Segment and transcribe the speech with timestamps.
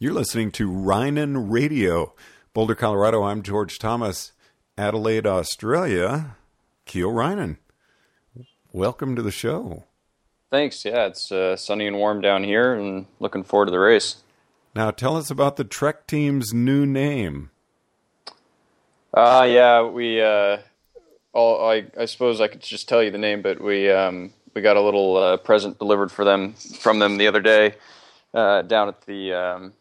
[0.00, 2.14] You're listening to Reijnen Radio.
[2.54, 4.30] Boulder, Colorado, I'm George Thomas.
[4.76, 6.36] Adelaide, Australia,
[6.84, 7.56] Kiel Reijnen.
[8.70, 9.82] Welcome to the show.
[10.52, 10.84] Thanks.
[10.84, 14.22] Yeah, it's uh, sunny and warm down here, and looking forward to the race.
[14.72, 17.50] Now, tell us about the Trek team's new name.
[19.12, 20.22] Uh, yeah, we.
[20.22, 20.58] Uh,
[21.32, 24.62] all, I, I suppose I could just tell you the name, but we um, we
[24.62, 27.74] got a little uh, present delivered for them from them the other day
[28.32, 29.72] uh, down at the um,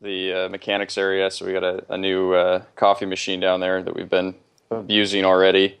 [0.00, 1.30] the uh, mechanics area.
[1.30, 4.34] So we got a, a new uh, coffee machine down there that we've been
[4.70, 5.78] abusing already,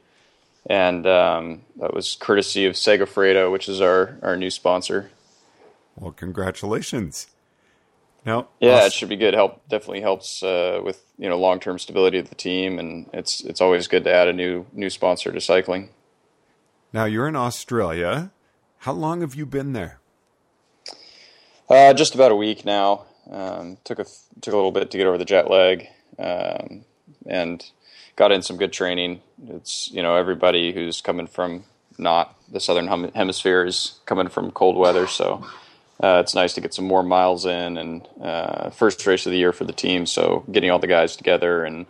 [0.68, 5.10] and um, that was courtesy of Segafredo, which is our our new sponsor.
[5.96, 7.28] Well, congratulations.
[8.24, 9.34] Now, yeah, it should be good.
[9.34, 13.40] Help definitely helps uh, with you know long term stability of the team, and it's
[13.42, 15.90] it's always good to add a new new sponsor to cycling.
[16.92, 18.32] Now you're in Australia.
[18.78, 20.00] How long have you been there?
[21.68, 23.04] Uh, just about a week now.
[23.30, 24.06] Um, took a
[24.40, 25.86] took a little bit to get over the jet lag,
[26.18, 26.84] um,
[27.26, 27.64] and
[28.16, 29.20] got in some good training.
[29.48, 31.64] It's you know everybody who's coming from
[31.98, 35.46] not the southern hemisphere is coming from cold weather, so
[36.02, 37.78] uh, it's nice to get some more miles in.
[37.78, 41.16] And uh, first race of the year for the team, so getting all the guys
[41.16, 41.86] together and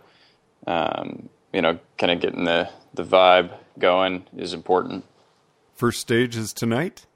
[0.65, 5.05] um, you know kind of getting the the vibe going is important.
[5.75, 7.06] First stage is tonight.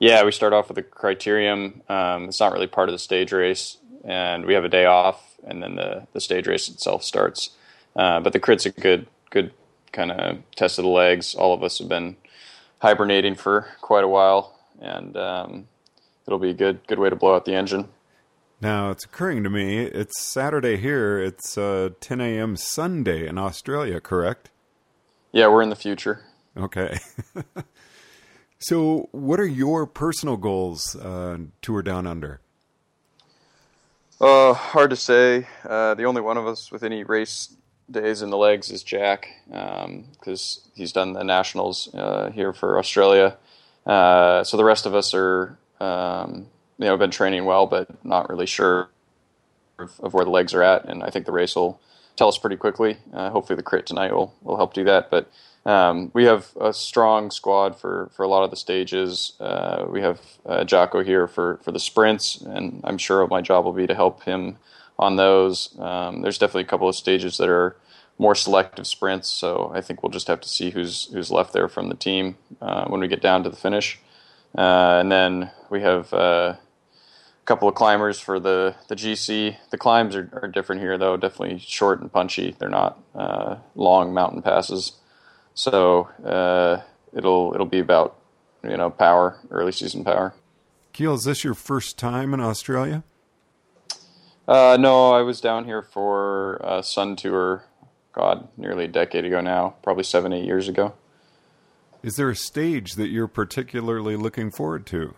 [0.00, 1.88] Yeah, we start off with the criterium.
[1.90, 5.36] Um, it's not really part of the stage race, and we have a day off,
[5.46, 7.50] and then the, the stage race itself starts.
[7.94, 9.52] Uh, but the crit's a good good
[9.92, 11.34] kind of test of the legs.
[11.34, 12.16] All of us have been
[12.78, 15.68] hibernating for quite a while, and um,
[16.26, 17.88] it'll be a good good way to blow out the engine.
[18.62, 21.18] Now it's occurring to me it's Saturday here.
[21.18, 22.56] It's uh, 10 a.m.
[22.56, 24.48] Sunday in Australia, correct?
[25.30, 26.24] Yeah, we're in the future.
[26.56, 26.98] Okay.
[28.62, 32.40] So, what are your personal goals uh, tour down under?
[34.20, 35.46] Uh, hard to say.
[35.64, 37.56] Uh, the only one of us with any race
[37.90, 42.78] days in the legs is Jack, because um, he's done the nationals uh, here for
[42.78, 43.38] Australia.
[43.86, 46.46] Uh, so the rest of us are, um,
[46.78, 48.90] you know, been training well, but not really sure
[49.78, 50.84] of, of, where the legs are at.
[50.84, 51.80] And I think the race will
[52.14, 52.98] tell us pretty quickly.
[53.14, 55.10] Uh, hopefully, the crit tonight will will help do that.
[55.10, 55.32] But
[55.66, 59.34] um, we have a strong squad for, for a lot of the stages.
[59.40, 63.64] Uh, we have uh, Jocko here for, for the sprints, and I'm sure my job
[63.64, 64.56] will be to help him
[64.98, 65.76] on those.
[65.78, 67.76] Um, there's definitely a couple of stages that are
[68.18, 71.68] more selective sprints, so I think we'll just have to see who's who's left there
[71.68, 73.98] from the team uh, when we get down to the finish.
[74.56, 79.56] Uh, and then we have uh, a couple of climbers for the, the GC.
[79.70, 82.54] The climbs are, are different here, though, definitely short and punchy.
[82.58, 84.99] They're not uh, long mountain passes.
[85.54, 88.16] So uh, it'll it'll be about
[88.62, 90.34] you know power, early season power.
[90.92, 93.04] Kiel, is this your first time in Australia?
[94.48, 97.64] Uh, no, I was down here for a Sun Tour.
[98.12, 100.94] God, nearly a decade ago now, probably seven, eight years ago.
[102.02, 105.14] Is there a stage that you're particularly looking forward to?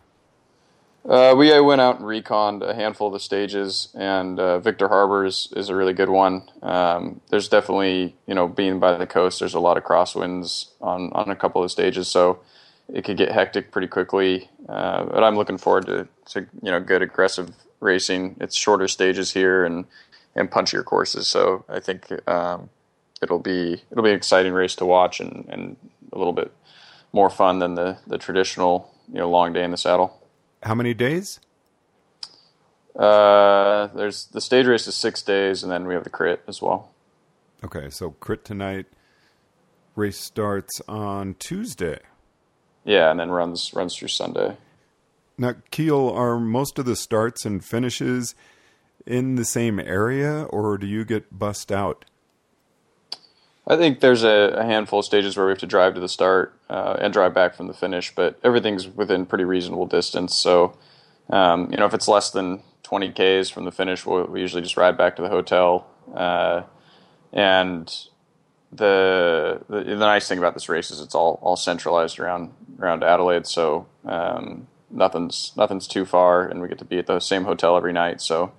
[1.08, 5.24] Uh, we went out and reconned a handful of the stages, and uh, Victor Harbor
[5.24, 6.48] is, is a really good one.
[6.62, 11.10] Um, there's definitely, you know, being by the coast, there's a lot of crosswinds on,
[11.12, 12.38] on a couple of stages, so
[12.92, 14.48] it could get hectic pretty quickly.
[14.68, 17.50] Uh, but I'm looking forward to, to, you know, good aggressive
[17.80, 18.36] racing.
[18.40, 19.86] It's shorter stages here and,
[20.36, 22.70] and punchier courses, so I think um,
[23.20, 25.76] it'll be it'll be an exciting race to watch and, and
[26.12, 26.52] a little bit
[27.12, 30.21] more fun than the, the traditional, you know, long day in the saddle.
[30.62, 31.40] How many days?
[32.94, 36.60] Uh, there's the stage race is six days, and then we have the crit as
[36.60, 36.90] well.
[37.64, 38.86] Okay, so crit tonight.
[39.96, 41.98] Race starts on Tuesday.
[42.84, 44.56] Yeah, and then runs runs through Sunday.
[45.38, 48.34] Now, Kiel, are most of the starts and finishes
[49.06, 52.04] in the same area, or do you get bussed out?
[53.66, 56.08] I think there's a, a handful of stages where we have to drive to the
[56.08, 60.34] start uh, and drive back from the finish, but everything's within pretty reasonable distance.
[60.34, 60.76] So,
[61.30, 64.62] um, you know, if it's less than 20 Ks from the finish, we'll, we usually
[64.62, 65.86] just ride back to the hotel.
[66.12, 66.62] Uh,
[67.32, 67.86] and
[68.72, 73.04] the, the, the nice thing about this race is it's all all centralized around around
[73.04, 77.44] Adelaide, so um, nothing's nothing's too far, and we get to be at the same
[77.44, 78.20] hotel every night.
[78.20, 78.52] So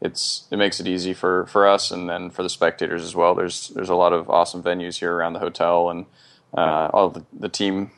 [0.00, 3.34] it's it makes it easy for, for us and then for the spectators as well.
[3.34, 6.06] There's there's a lot of awesome venues here around the hotel, and
[6.56, 7.90] uh, all the, the team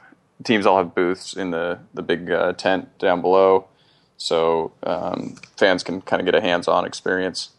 [0.45, 3.69] teams all have booths in the the big uh, tent down below,
[4.17, 7.51] so um, fans can kind of get a hands on experience.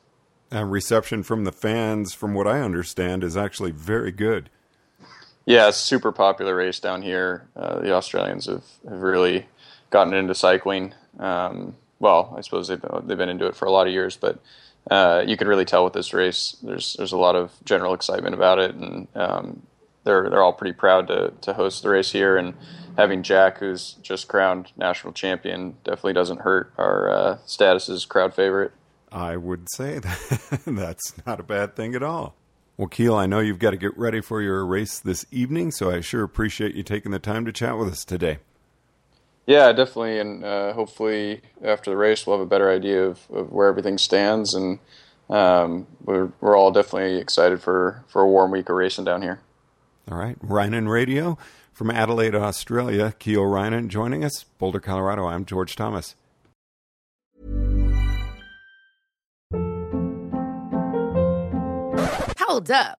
[0.51, 4.49] And reception from the fans, from what I understand, is actually very good.
[5.45, 7.47] Yeah, super popular race down here.
[7.55, 9.47] Uh, the Australians have, have really
[9.89, 10.93] gotten into cycling.
[11.19, 14.39] Um, well, I suppose they've they've been into it for a lot of years, but
[14.89, 16.57] uh, you can really tell with this race.
[16.61, 19.63] There's there's a lot of general excitement about it, and um,
[20.03, 22.37] they're they're all pretty proud to to host the race here.
[22.37, 22.55] And
[22.97, 28.33] having Jack, who's just crowned national champion, definitely doesn't hurt our uh, status as crowd
[28.33, 28.71] favorite.
[29.11, 32.35] I would say that that's not a bad thing at all.
[32.75, 35.91] Well, Kiel, I know you've got to get ready for your race this evening, so
[35.91, 38.39] I sure appreciate you taking the time to chat with us today.
[39.45, 43.51] Yeah, definitely, and uh, hopefully after the race we'll have a better idea of, of
[43.51, 44.79] where everything stands, and
[45.29, 49.41] um, we're we're all definitely excited for for a warm week of racing down here.
[50.09, 51.37] All right, Reijnen Radio
[51.73, 53.13] from Adelaide, Australia.
[53.19, 55.25] Kiel Reijnen joining us, Boulder, Colorado.
[55.25, 56.15] I'm George Thomas.
[62.39, 62.99] Hold up.